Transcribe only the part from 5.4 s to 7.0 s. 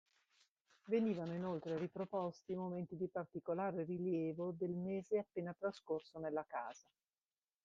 trascorso nella casa.